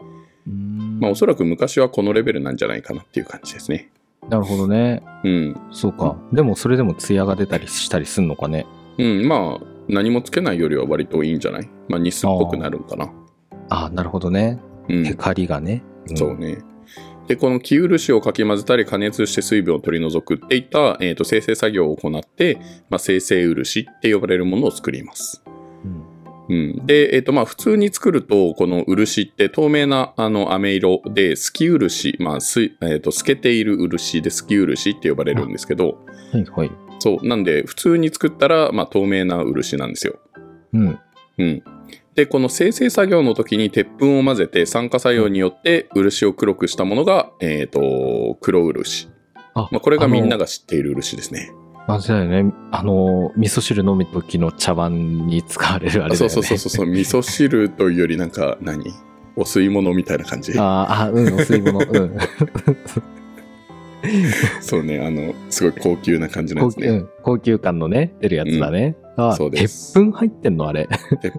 [0.48, 3.90] うんまあ、おそらく昔はこのレベルなんじゃないかなっていう感じですね。
[4.30, 5.02] なるほどね。
[5.24, 5.56] うん。
[5.72, 6.18] そうか。
[6.32, 8.68] でもそれでも艶が出たりしたりすんのかね。
[8.98, 11.70] うん、まあ、何もつけないよりは割といいんじゃない？
[11.88, 13.12] まあ、ニスっぽくなるんかな。
[13.70, 14.60] ああ、なるほどね。
[14.90, 15.04] うん。
[15.04, 15.84] テカリがね。
[16.12, 16.58] んそうね。
[17.28, 22.58] で、この木漆をかき混ぜたり加熱して水分を取り除くっていった、えー、と生成作業を行って、
[22.90, 25.44] まあ、生成漆って呼ばれるものを作ります。
[25.86, 26.04] うん
[26.50, 36.00] うん、で、えーとまあ、普通に作るとこの漆って透明なあの飴色で透き漆、まあすえー、と透けている漆で透き漆って呼ばれるんですけど
[36.34, 36.72] はいはい。
[37.02, 40.20] そうなんで普通に作ったら、まあ、透明な漆なんですよ。
[40.74, 41.00] うん。
[41.40, 41.64] うん。
[42.14, 49.10] で、この生成作業の時に鉄粉を混ぜて酸化作用によって漆を黒くしたものが、えっ、と、黒漆。
[49.56, 50.44] あ、まあ、これがみんなが。
[50.44, 51.52] が知っている漆ですね。
[51.88, 52.54] あ、そうだよね。
[52.72, 56.16] あの、味噌汁飲む時の茶碗に使われるあれだよね。
[56.16, 58.94] そうそうそうそう、味噌汁というよりなんか何？
[59.36, 60.54] お吸い物みたいな感じ。
[60.58, 61.80] あーあ、うん、お吸い物。
[61.80, 62.18] うん。
[64.62, 66.88] そうね、あの、すごい高級な感じのやつね。
[66.88, 68.96] 高級うん高級感のね、出るやつだね。
[69.18, 70.88] あそうです鉄粉入ってんのあれ。
[71.22, 71.34] 鉄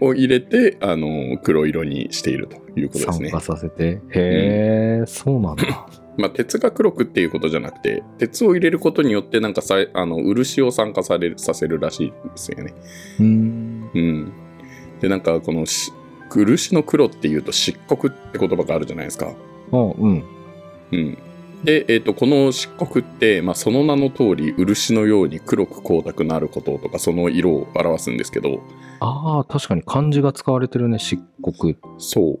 [0.00, 3.40] 粉を入れて、あの、黒色にしているということですね酸化。
[3.40, 4.00] させて。
[4.10, 5.64] へえ、そうなんだ。
[6.16, 12.74] まあ、鉄が黒くっていうことじゃなくて、鉄を入れることによって、なんかさあの漆を酸化されるさせるらしいんですよね。
[13.20, 13.90] うーん。
[13.94, 14.32] うん。
[15.00, 15.92] で、なんかこのし
[16.28, 19.32] 漆の黒っていうと漆黒って言葉があるじゃないですか。
[19.70, 20.24] おうん。
[20.92, 21.18] うん。
[21.64, 28.60] で、えっ、と、この漆黒って、まあ、その名の通り、漆のように黒く光沢のあることとか、その色を表すんですけど、
[29.00, 31.74] ああ、確かに漢字が使われてるね、漆黒。
[31.98, 32.40] そ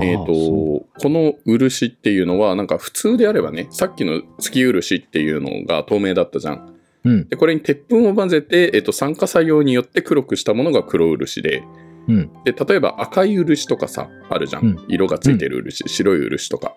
[0.00, 6.74] えっ、と、そこの漆っていうのは、なんか普通であればね、さっきの月漆っていうのが透明だったじゃん。
[7.04, 7.28] うん。
[7.28, 11.62] で、これに鉄粉を混ぜて、えっ、と、酸化作用によって黒くしたものが黒漆で、
[12.08, 12.30] うん。
[12.44, 14.64] で、例えば赤い漆とかさ、あるじゃん。
[14.64, 16.74] うん色がついてる漆、白い漆とか。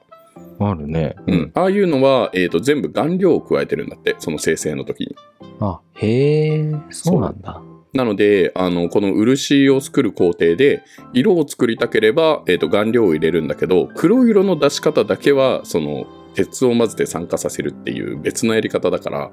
[0.60, 1.16] あるね。
[1.28, 1.52] うん。。
[1.54, 5.16] ああいうのは、えっ、と、全部顔料を加えてるんだって、その生成の時に。
[5.60, 7.62] あ、へえ、そうなんだ。
[7.94, 10.84] なので、あの、この漆を作る工程で、
[11.14, 19.30] 色を作りたければ、えっ、と、顔料を入れるんだけど、黒色の出し方だけは、その、鉄を混ぜて酸化させるっていう別のやり方だから、あ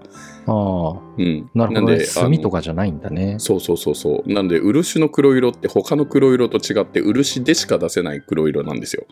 [0.46, 1.50] あ、うん。
[1.54, 2.04] なるほど、ね。
[2.04, 3.36] 炭とかかじゃないんだね。
[3.38, 4.32] そうそうそうそう。
[4.32, 9.06] なんで、漆の黒色って他の黒色と違って、漆でしか出せない黒色なんですよ。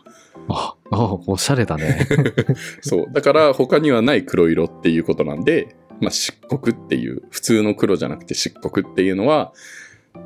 [0.49, 2.07] ああ、おしゃれだね。
[2.81, 3.05] そう。
[3.11, 9.53] だから、他にはない黒色っていうことなんで、まあ、漆黒っていう、普通の黒じゃなくて漆黒っていうのは、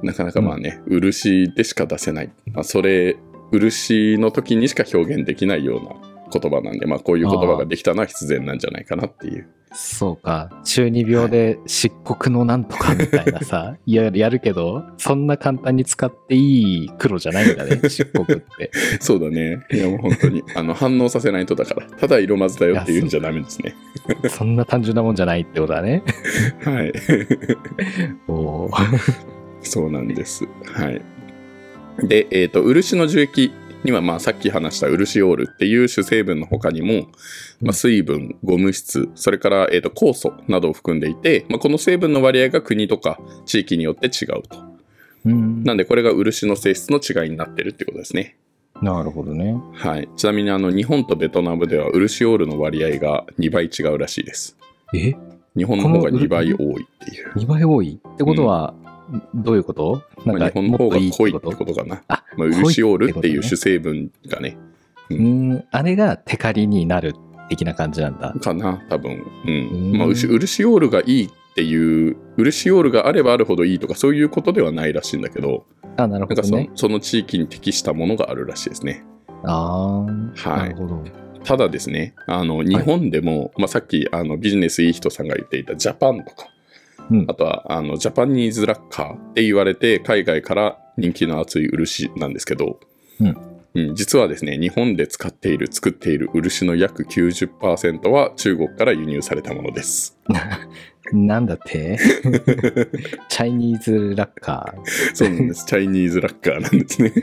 [0.03, 2.29] なかなかまあね、漆でしか出せない。
[2.53, 3.17] まあ、それ、
[3.51, 9.47] 漆の時にしか表現できないような言葉なんで、まあ、こういう言葉ができたのは必然なんじゃないかなっていう。
[9.73, 10.49] そうか。
[10.65, 18.43] 中二病で漆黒のなんとかみたいなさ、 ややるけど、そんな簡単に使っていい黒じゃないんだね、 漆黒って。
[18.99, 19.59] そうだね。
[19.71, 23.75] いや、もう本当に、あの、反応させないとだから、ただ色混ぜだよって言うんじゃダメですね。
[24.29, 26.03] そんな単純なもんじゃないってことだね。
[26.63, 26.91] はい。
[28.27, 30.45] おーそうなんです。
[30.65, 31.01] はい。
[32.03, 37.07] で、えっ、と、漆の樹液には、まあ、さっき話した漆オールっていう主成分の他にも、
[37.61, 44.71] まあ、水分、ゴム質、それから、えっ、と、酵素などを含んでいて、まあ、この成分の割合が国とか地域によって違うと。
[45.25, 48.37] うんなんで、これが漆の性質の違いになってるってことですね。
[48.81, 49.55] なるほどね。
[49.73, 50.09] はい。
[50.17, 54.57] ちなみに、あの、日本とベトナムでは漆オールの割合が2倍違うらしいです。
[54.93, 55.13] え？
[55.55, 57.33] 日本の方がこの2倍多いっていう。
[57.33, 57.99] ?2 倍多い？
[58.13, 58.73] ってことは、
[59.33, 60.03] どういうこと？
[60.25, 62.03] なんまあ、か日本の方が濃いってことかな。
[62.07, 64.57] あ、まあ、漆オールっていう主成分がね、
[65.09, 67.13] うん、あれがテカリになる
[67.49, 68.33] 的な感じなんだ。
[68.39, 69.25] かな、多分。
[69.45, 69.91] うん。
[69.91, 75.65] うんまあ、漆漆オールがいいっていう、漆オールがあればあるほどいいとか、そういうことではないらしいんだけど、
[75.97, 76.71] あ、なるなんかその,、ほどね。
[76.75, 79.03] その地域に適したものがあるらしいですね。
[79.43, 81.03] ああ、はいなるほど。
[81.43, 86.47] ただですね、あの、日本でも、まあ、さっき、あの、ビジネスいい人さんが言っていたジャパンとか、
[87.11, 92.79] うんあとは、あの、ジャパニーズラッカーって言われて、海外から人気の熱い漆なんですけど、
[93.19, 93.31] うんう
[93.91, 100.17] ん実はですね、日本で使っている、作っている漆の約90%は中国から輸入されたものです。
[101.13, 101.97] なんだって？
[103.29, 104.73] チャイニーズラッカ
[105.13, 105.65] そうなんです。
[105.67, 107.13] チャイニーズラッカーなんですね。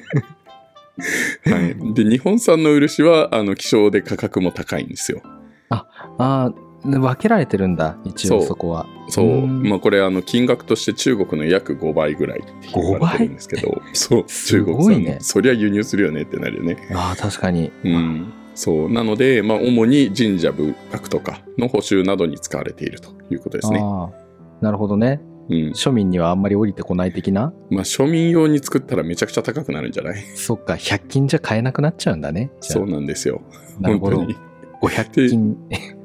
[1.45, 1.95] はい。
[1.95, 5.21] で、日本産の漆は、あの、希少で価格も高いんですよ。
[5.25, 5.29] ー。
[5.71, 5.87] あ
[6.19, 6.53] あ、
[6.85, 8.87] 分けられてるんだ、一応そこは。
[9.09, 9.27] そう。
[9.27, 16.77] うんまあ、これ、あの、金額として中国の約5倍ぐらいって言われてるんですけど、そう、す中国産、ごいねそりゃ輸入するよねってなるよね。
[16.95, 17.73] ああ、確かに。
[17.85, 18.33] うん。
[18.55, 18.91] そう。
[18.93, 23.81] なので、まあ、主に神社仏閣とかの補修などに使われているということですね。
[23.83, 25.21] ああ、なるほどね。
[25.49, 25.57] うん。
[25.71, 27.53] 庶民にはあんまり降りてこない的な？
[27.71, 30.23] まあ、庶民用に作ったらめちゃくちゃ高くなるんじゃない？
[30.35, 32.51] そっか、100均じゃ買えなくなっちゃうんだね。
[32.61, 33.41] そうなんですよ。
[33.81, 34.33] なるほど本当。
[34.33, 34.48] に。
[34.81, 35.57] 500均。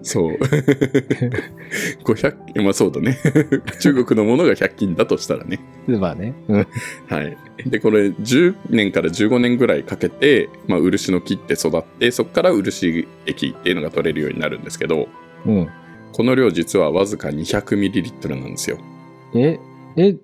[0.02, 0.38] そう。
[2.04, 3.18] 500、まあそうだね。
[3.80, 5.60] 中国のものが100均だとしたらね。
[5.88, 6.34] まあね。
[6.48, 6.68] うん。
[7.08, 7.38] はい。
[7.68, 15.08] で、これ10年から15年ぐらいかけて、まあ、漆の木って育って、そこから漆液っていうのが取れるようになるんですけど、
[15.46, 15.68] うん。
[16.12, 18.78] この量実はわずか 200ml なんですよ。
[19.36, 19.60] え、
[19.98, 20.16] え、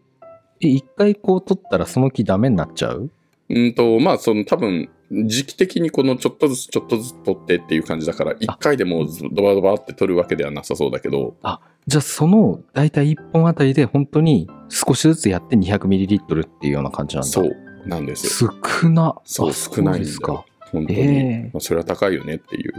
[0.62, 3.10] え一回こう取ったらその木ダメになっちゃう？
[3.50, 11.36] うんと、まあ、その多分、時期的にこのちょっとずつちょっとずつ取ってっていう感じだから、1回でもうドバドバって取るわけではなさそうだけど、
[11.88, 17.30] じゃあその大体1本あたりで本当に少しずつやって 200ml っていうような感じなんだ。
[17.30, 18.54] そうなんですよ。
[18.82, 19.15] 少な。
[19.24, 20.45] そうあ少ないんですか。
[20.72, 21.00] 本当に。
[21.00, 22.74] ええまあ、それは高いよねっていう。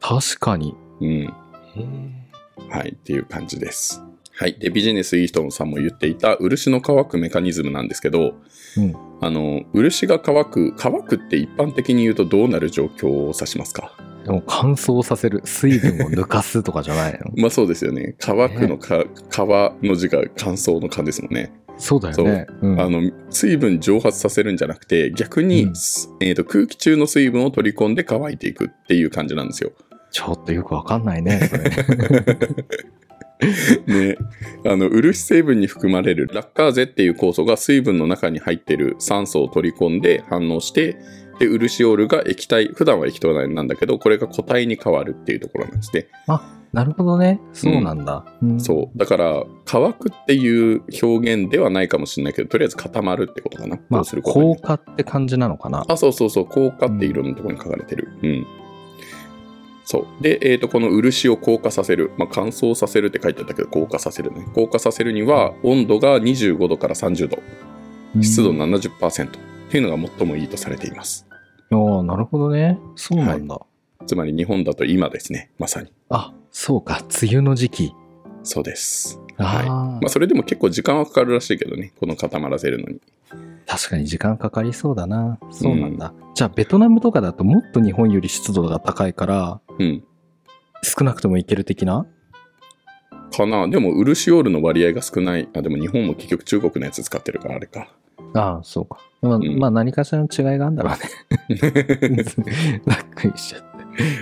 [0.00, 0.74] 確かに。
[1.00, 1.08] うん。
[1.08, 2.26] え
[2.70, 4.02] はい、っていう感じです。
[4.38, 4.56] はい。
[4.58, 8.34] で、ビジネスいい人さんも言っていた、漆の乾くメカニズムなんですけど、
[8.76, 13.92] うんあの、漆が乾く、乾くって一般的に言うとどうなる状況を指しますか？
[14.26, 15.40] でも乾燥させる。
[15.44, 17.30] 水分を抜かすとかじゃないの？
[17.40, 18.14] まあそうですよね。
[18.18, 19.48] 乾くのか、乾
[19.82, 21.52] の字が乾燥の乾ですもんね。
[21.78, 22.46] そうだよね。
[22.62, 25.72] うんあの、水分蒸発させるんじゃなくて、逆に、うん
[26.20, 29.72] えーと、空気中の水分を取り込んで乾いていくっていう感じなんですよ。
[30.10, 31.40] ちょっとよくわかんないね。
[31.50, 31.70] それ
[33.86, 34.16] ね、
[34.64, 40.96] あの漆成分に含まれるラッカーゼっていう酵素が水分の中に入ってる酸素を取り込んで反応して
[41.38, 46.08] で漆オールが液体普段は液体なんだけどこれが固体に変わるっていうところなんですね、
[46.72, 47.40] なるほどね。
[47.54, 48.24] そうなんだ。
[48.42, 48.60] うん。
[48.60, 48.98] そう。
[48.98, 55.84] だから乾くっていう表現ではないかもしれないけどとりあえず固まるってことかな、まあ、こうすることに硬化って感じなのかな。
[55.88, 56.46] あそうそうそう。
[56.46, 58.08] 硬化っていろんなところに書かれてる。
[58.22, 58.46] うん
[59.86, 60.22] そう。
[60.22, 62.10] で、えっ、と、この漆を硬化させる。
[62.18, 64.44] まあ、乾燥させるって書いてあったけど、硬化させるね。
[64.52, 67.38] 硬化させるには、温度が25度から30度。
[68.20, 69.30] 湿度うん70%っ
[69.70, 71.24] ていうのが最もいいとされています。
[71.70, 72.80] ああ、なるほどね。
[72.96, 73.60] そうなんだ。
[74.06, 75.92] つまり日本だと今ですね、まさに。
[76.08, 77.02] あ、そうか。
[77.22, 77.94] 梅雨の時期。
[78.46, 79.20] そうです。
[79.36, 79.66] あはい。
[79.66, 83.00] あ、まあ、それでも結構時間はかかるらしいけどね、この固まらせるのに。
[83.66, 85.38] 確かに時間かかりそうだな。
[85.50, 86.14] そうなんだ。
[86.34, 90.04] じゃあ、ベトナムとかだともっと日本より湿度が高いから、うん。
[90.82, 92.06] 少なくともいける的な？
[93.36, 93.66] かな。
[93.66, 95.48] でも、漆オールの割合が少ない。
[95.52, 97.88] あ、でも日本も結局中国のやつ使ってるから、あれか。
[98.34, 98.98] ああ、そうか。
[99.22, 101.58] まあ、んまあ何かしらの違いがあるんだろうね。
[102.86, 103.66] ざっくりしちゃって。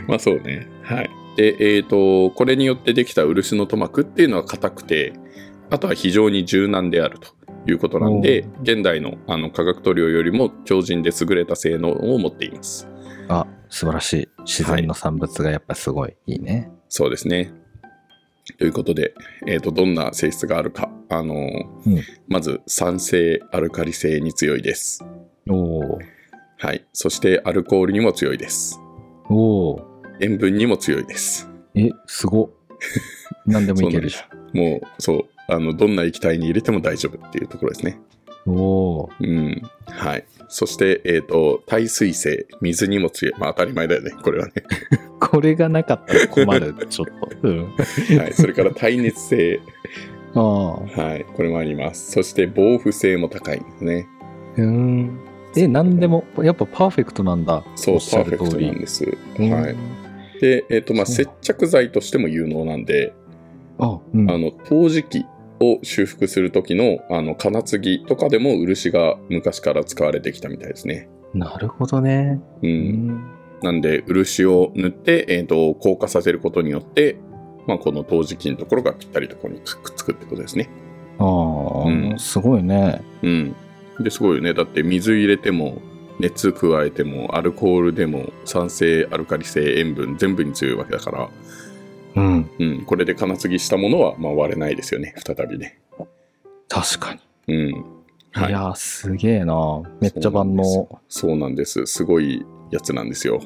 [0.09, 0.67] まあそうね。
[0.83, 1.11] はい。
[1.37, 5.12] で、えっ、と、これによってできた漆の塗膜っていうのは硬くて、
[5.70, 7.29] あとは非常に柔軟であると
[7.66, 12.88] いうことなんで、現代のあの化学塗料よりも強靭で優れた性能を持っています。
[13.29, 14.29] あ、素晴らしい。
[14.44, 16.70] 自然の産物がやっぱすごいいいね。
[16.88, 17.53] そうですね。
[18.59, 19.14] ということで、
[19.47, 20.90] えっ、と、どんな性質があるか。
[21.09, 21.38] あのー
[21.87, 25.05] うんまず酸性、アルカリ性に強いです。
[25.49, 25.99] おお
[26.59, 26.87] はい。
[26.92, 28.81] そしてアルコールにも強いです。
[29.29, 31.48] おお塩分にも強いです。
[31.74, 32.50] え、すごっ。
[33.46, 34.16] 何でもいけるじ
[34.53, 37.98] もう、そう、あの、どんな液体に入れても大丈夫っていうところですね。
[38.46, 38.55] ゃん。
[38.55, 39.62] おおうん。
[39.87, 40.24] はい。
[40.48, 43.35] そして、えっ、と、耐水性、水にも強い。
[43.38, 44.53] まあ当たり前だよね、これはね。
[45.20, 47.48] これがなかったら困る、 ちょっと。
[47.48, 47.62] うん。
[48.18, 48.33] はい。
[48.35, 49.61] それから耐熱性。
[50.35, 50.72] ああ。
[50.81, 51.27] はい。
[51.35, 52.12] これもあります。
[52.12, 54.07] そして、防腐性も高いんですね。
[54.57, 55.18] うーん。
[55.57, 57.62] え、何でも、やっぱパーフェクトなんだ。
[57.77, 58.79] そう、パーフェクトなん。
[58.79, 59.07] です。
[59.38, 59.77] うんはい。
[60.40, 63.14] で、えっ、と、まあ、接着剤としても有能なんで、
[63.79, 64.31] あ、うん。
[64.31, 65.27] あの、陶磁器
[65.61, 71.09] を修復する時の、あの、金継ぎとかでも漆が昔から使われてきたみたいですね。
[71.33, 72.40] なるほどね。
[72.62, 72.66] う。
[72.66, 72.73] うん
[73.09, 73.25] ん。
[73.62, 77.16] なんで、漆を塗って、えっ、と、硬化させることによって、
[77.66, 80.68] まあ、この陶磁器のところがぴったりとここにくっつくってことですね。
[81.18, 83.03] ああ、うんすごいね。
[83.23, 83.57] うん。
[84.01, 84.55] で、すごいよね。
[84.55, 85.79] だって水入れても、
[86.20, 91.31] 熱加えても、アルコールでも、酸性、アルカリ性、塩分、全部に強いわけだから、
[92.16, 92.50] うん。
[92.59, 92.85] うん。
[92.85, 95.14] これで金継ぎしたものは、まあ、割れないですよね。
[95.27, 95.81] 再びね。
[96.68, 97.20] 確かに。
[97.55, 97.85] うん。
[98.33, 99.83] はいいやー、すげえな。
[100.00, 100.64] めっちゃ万能。
[101.09, 101.87] そうなんです。
[101.87, 103.40] すごいやつなんですよ。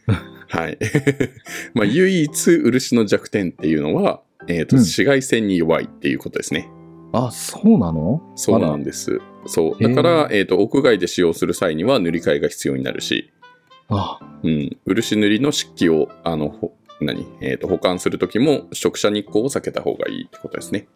[0.48, 0.78] はい。
[1.74, 6.70] まあ、唯一、漆の弱点っていうのは、えっ、と、うん紫外線に弱いっていうことですね。
[7.12, 8.20] あ、そうなの？
[8.36, 9.20] そうなんです。
[9.46, 9.82] そう。
[9.82, 13.32] だから、えっ、と、屋外で使用する際には塗り替えが必要になるし、
[13.88, 14.76] あ、うん。
[14.86, 17.26] 漆塗りの湿気を、あの、ほ何？
[17.40, 20.86] えっ、と、保管するときも、直射日光を避けた方がいいってことですね。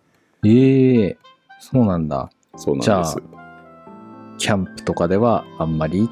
[0.44, 1.16] ええ
[1.59, 2.31] そうなんだ。
[2.57, 3.16] そうなんです。
[4.38, 6.09] キャンプとかではあんまり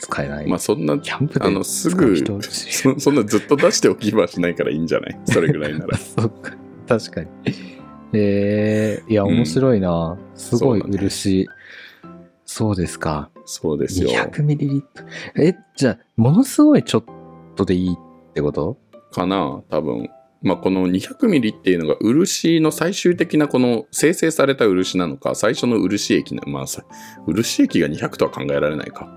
[0.00, 0.46] 使えない。
[0.46, 5.18] まあ、そんな、キャンプであの、すぐ、そそんなずっと出しておきはしないからいいんじゃない？
[5.24, 5.96] それぐらいなら。
[5.98, 6.52] そっか。
[6.86, 7.28] 確かに。
[8.18, 10.18] ええいや、うん面白いな。
[10.34, 11.48] すごいそうだね漆。
[12.46, 13.30] そうですか。
[13.46, 14.10] そうですよ。
[14.10, 14.82] 200ml。
[15.36, 17.04] え、じゃあ、ものすごいちょっ
[17.56, 17.96] とでいいっ
[18.34, 18.76] てこと？
[19.12, 20.08] かな多分。
[20.42, 26.84] まあ、この200ミリっていうのが漆の最終的なこの生成された漆なのか、最初の漆液な、まあさ、
[27.26, 29.08] 漆液が200とは考えられないか。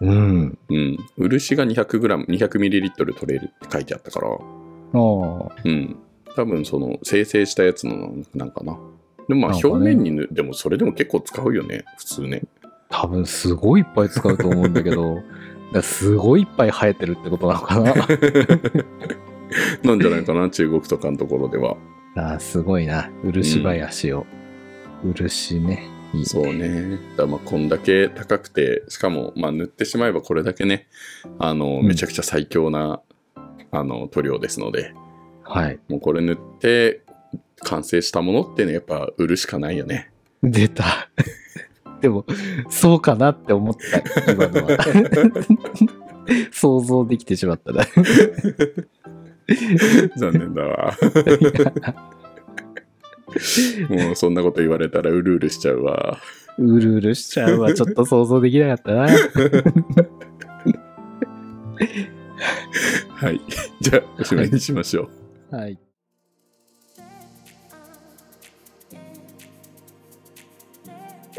[0.00, 0.58] うん。
[0.68, 0.96] うん。
[1.16, 4.38] 漆が 200g、200ミリリットル取れるって書いてあったから、ああ。
[5.64, 5.96] うん。
[6.36, 8.78] 多分その生成したやつのなんかな。
[9.28, 12.42] でもまあ表面に塗、でもそれでも結構使うよね、普通ね。
[12.88, 15.22] 多分すごいいっぱい使うと思うんだけど、
[15.82, 17.94] すごいいっぱい生えてるってことなのかな
[19.84, 21.76] なんじゃないかな、中国とかのところでは。
[22.14, 23.10] あーすごいな。
[23.22, 24.26] 漆林を。
[25.02, 25.88] 漆ね。
[26.14, 26.24] いいね。
[26.24, 26.98] そうね。
[27.16, 30.88] だまあこんだけ高くて、しかもまあ塗ってしまえばこれだけね、
[31.38, 33.00] あの、うんめちゃくちゃ最強な、
[33.70, 34.94] あの塗料ですので、
[35.48, 35.78] はい。
[35.88, 37.02] もうこれ塗って
[37.60, 40.10] 完成したものってね、やっぱ売るしかないよね。
[40.42, 41.08] 出た。
[42.00, 42.24] でも、
[42.68, 43.98] そうかなって思った、
[44.32, 44.78] 今のは。
[46.52, 47.84] 想像できてしまったな。
[50.16, 50.94] 残念だわ。
[53.88, 56.18] もうそんなこと言われたらうるうるしちゃうわ。
[56.58, 57.72] うるうるしちゃうわ。
[57.72, 59.08] ちょっと想像できなかったな。
[63.14, 63.40] はい。
[63.80, 65.04] じゃあ、おしまいにしましょう。
[65.04, 65.14] はい。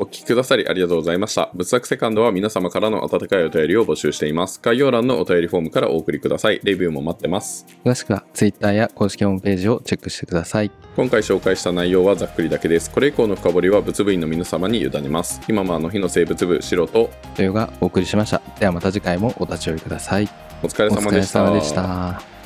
[0.01, 1.49] お聞きくださりありがとうございました。
[1.53, 4.61] 仏作セカンドは皆様からの温かいお便りを募集しています。
[4.63, 6.61] 概要欄のお便りフォームからお送りください。
[6.63, 7.65] レビューも待ってます。
[7.83, 10.71] 詳しくは Twitter や公式ホームページをチェックしてください。
[10.95, 12.89] 今回紹介した内容はざっくりだけです。
[12.89, 15.41] これ以降の深掘りは仏部員の皆様に委ねます。
[15.49, 18.41] 今もあの日の生物部、白とというがお送りしました。
[18.57, 20.29] ではまた次回もお立ち寄りください。
[20.63, 21.45] お疲れお疲れ様でした。
[21.45, 22.38] 様でした。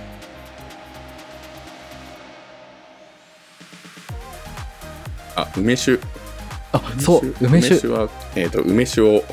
[5.36, 6.00] あ、梅酒。
[6.72, 7.88] あ、そう、梅酒。
[7.88, 9.24] は、えっ、と、梅酒を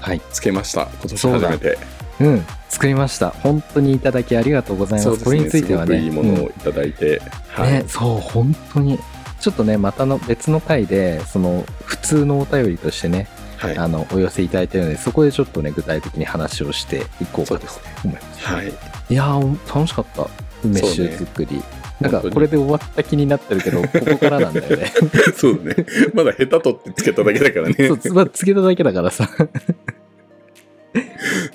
[0.00, 0.20] はい。
[0.32, 0.88] つけました。
[1.00, 1.78] 今年初めて。
[2.20, 2.46] うん。
[2.68, 3.30] 作りました。
[3.30, 5.24] 本当にいただきありがとうございます。
[5.24, 6.00] これについてはね。
[6.00, 7.72] いいものうんをいただいて、はい。
[7.72, 8.98] ね、そう、本当に
[9.40, 13.76] ちょっとね、またの別の回で、その、普通のお便りとしてね、はい。
[13.76, 17.66] あの、お寄せいただいてるので、そこでちょっとね、具体的に話をしていこうかと
[18.04, 18.46] 思います。
[18.46, 18.68] はい。
[18.68, 20.28] いやー、楽しかった。
[20.64, 21.62] 梅酒作り。
[22.00, 24.92] なんか、これで終わった気になってるけど、ここからなんだよね。
[25.36, 25.86] そうだね。
[26.14, 27.74] まだ下手とってつけただけだからね。
[27.88, 29.28] そう、つまあ、つけただけだからさ。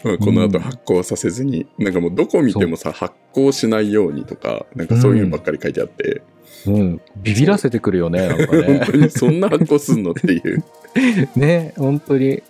[0.04, 6.22] まあこの後発酵させずに、なんかもうどこ見てもさ、発酵しないようにとか、なんかそういうのばっかり書いてあって、
[6.68, 7.02] うん。
[7.18, 8.82] ビビらせてくるよね、なんか本ね。
[8.86, 10.64] 当にそんな発酵すんのっていう。
[11.36, 12.42] ね、本当に。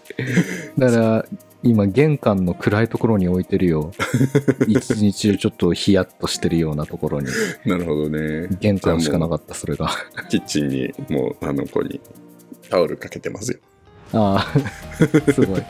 [0.77, 1.25] だから、
[1.65, 3.91] 今、玄関の暗いところに置いてるよ。
[4.67, 7.27] 一日中ちょっとヒヤッとしてるようなところに。
[7.65, 8.47] なるほどね。
[8.61, 9.89] 玄関しかなかった、それが。
[10.29, 11.99] キッチンにもうあの子に
[12.69, 13.57] タオルかけてますよ。
[14.13, 15.63] ああ、すごい。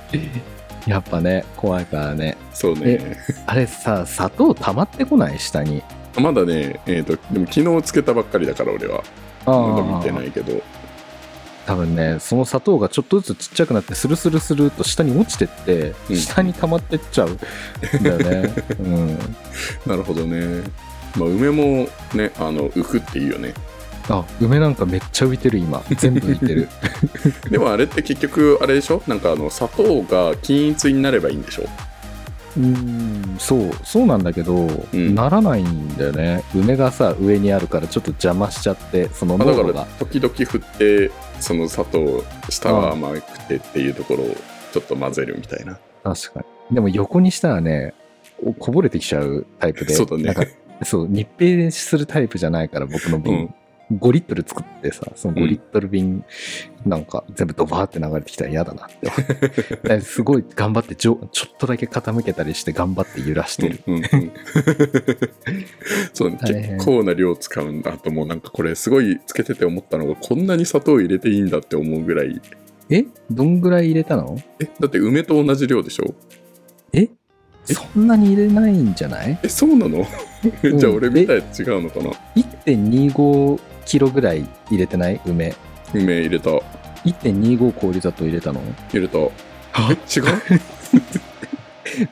[0.86, 2.36] やっぱね、怖いからね。
[2.54, 3.18] そうね。
[3.46, 5.40] あれさ、砂糖溜まってこない？
[5.40, 5.82] 下に。
[6.20, 9.02] まだね、えっ、と、でも昨日つけたばっかりだから俺は。
[9.46, 10.62] まだ見てないけど。
[11.66, 17.38] 多分ね、その砂糖がちょっとずつちっちゃくなって、スルスルスルっと下に落ちてって、うん下に溜まってっちゃうん
[18.04, 18.54] だよね。
[18.80, 19.18] うん。
[19.88, 20.64] なるほどね。
[21.18, 23.54] まあ、梅もね、あの、浮くっていうよね。
[24.10, 25.84] あ、梅なんかめっちゃ浮いてる、今。
[25.98, 26.70] 全部浮いてる。
[27.50, 29.02] でもあれって結局、あれでしょ？
[29.08, 31.64] なんかあの、砂糖が均一になればいいんでしょ？
[32.58, 34.54] うーん、そう、そうなんだけど、
[34.96, 36.44] んならないんだよね。
[36.54, 39.88] 梅がさ、上にあるからちょっと邪魔しちゃって、そのあだから。
[40.00, 44.36] 時々振ってその砂糖下は甘くてっていうところを
[44.74, 46.76] ちょっと混ぜるみたいな確かに。
[46.76, 47.94] でも横にしたらね、
[48.44, 49.94] おこぼれてきちゃうタイプで。
[49.94, 50.46] そうだねなんか
[50.84, 53.34] そう、密閉するタイプじゃないから、僕の瓶。
[53.34, 53.56] うん
[53.92, 56.24] 5リットル作ってさ、その5リットル瓶、
[56.86, 58.90] なんか全部ドバーって流れてきたら嫌だなっ
[59.82, 63.82] て すごい頑張ってちょ、ちょっとだけ傾けたりして頑張って揺らしてる。
[63.86, 64.32] うんうんうん。
[66.14, 72.42] そうね結構な量使うんだあともうなんかこれすごいつけてて思ったのがこんなに砂糖入れていいんだって思うぐらい。
[72.90, 73.06] え？
[73.32, 74.38] どんぐらい入れたの？
[74.60, 76.14] えだって梅と同じ量でしょ？
[76.94, 77.10] え？
[77.66, 79.40] そんなに入れないんじゃない？
[79.44, 80.00] えそうなの？
[80.00, 80.06] ん
[80.78, 85.22] じゃあ俺みたい違うのかな ?1.25 キロぐらい入れてない？
[85.26, 85.54] 梅。
[85.94, 86.50] 梅入れた。
[86.50, 88.62] 1.25氷砂糖入れたの？
[88.92, 89.18] 入れた。
[89.20, 89.30] え
[90.16, 90.26] 違う？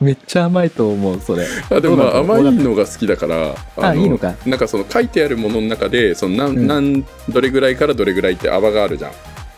[0.00, 1.46] めっちゃ甘いと思う、それ。
[1.70, 4.34] あでもまあ甘いのが好きだからあ、のいいのか。
[4.46, 6.66] なんかその書いてあるものの中でそのなん、うん。
[6.66, 9.12] なんどれぐらいからどれぐらいって泡があるじゃん、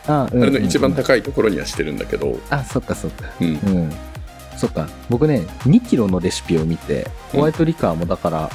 [0.07, 3.29] あ、うんあれの一番うんうん高いところにはしてるんだけど、あ、そっかそっか。
[3.39, 3.47] うん。
[3.47, 3.91] うん。
[4.57, 4.89] そっか。
[5.09, 8.49] 僕ね、2キロのレシピを見て、ホワイトリカーもだから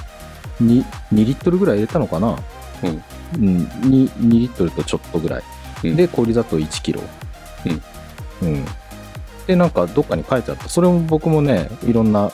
[0.63, 0.85] 2、
[1.15, 2.37] 2リットルぐらい入れたのかな？
[2.83, 3.03] うん
[3.37, 3.59] うん。
[3.65, 5.43] 2, 2リットルとちょっとぐらい。
[5.85, 7.01] うんで、氷砂糖1キロ。
[8.43, 8.49] うん。
[8.49, 8.65] うん。
[9.47, 10.69] で、なんかどっかに書いてあった。
[10.69, 12.31] それも僕もね、いろんな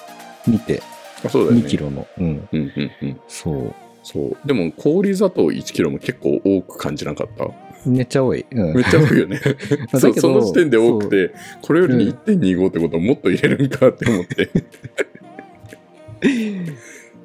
[0.46, 0.82] 見て、
[1.24, 2.07] あそうだよね2キロの。
[2.18, 2.24] うん。
[2.24, 3.74] うんうんうんそう。
[4.03, 7.49] そうでも氷砂糖1キロも結構多く感じなかった？
[7.86, 8.44] めっちゃ多い。
[8.51, 9.40] うんめっちゃ多いよね
[9.92, 11.32] だそその時点で多くて
[11.62, 14.49] これよりうん1.25ってことはもっと入れるんかって思って、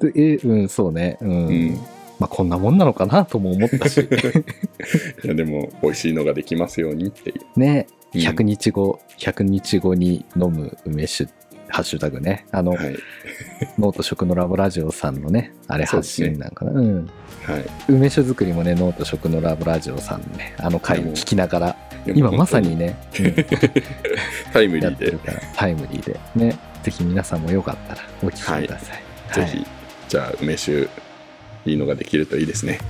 [0.00, 1.16] でえ、うん、そうね。
[1.20, 1.30] うん。
[1.46, 1.78] うん
[2.24, 4.00] まあ、こんなもんなのかなとも思ったし。
[5.24, 7.86] いやでも美味しいのができますようにっていうね。
[7.88, 11.28] うん100日後、100日後に飲む梅酒、
[11.66, 12.46] ハッシュタグね。
[12.52, 12.96] あの、はい
[13.76, 16.70] ノート食のラボラジオさんのね、あれ発信なんかな。
[16.70, 17.10] うん。
[17.42, 23.34] はい梅酒作りもね、ノート食のラボラジオさんのね、あの回を聞きながら、今まさにね、 うん
[24.52, 25.18] タイムリーで
[25.56, 26.20] タイムリーで。
[26.36, 26.56] ね。
[26.84, 29.34] ぜひ皆さんもよかったらお聞きください。
[29.34, 29.66] ぜひ、
[30.08, 30.88] じゃあ梅酒
[31.66, 32.80] いいのができるといいですね。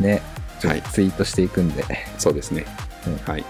[0.00, 0.22] ね。
[0.62, 0.82] はい。
[0.82, 1.84] とツイートしていくんで、
[2.18, 2.64] そうですね、
[3.06, 3.16] うん。
[3.18, 3.44] はい